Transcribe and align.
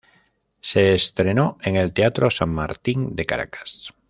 Se 0.61 0.95
estrenó 0.95 1.59
en 1.61 1.75
el 1.75 1.93
Teatro 1.93 2.31
San 2.31 2.49
Martín 2.49 3.15
de 3.15 3.27
Caracas. 3.27 3.93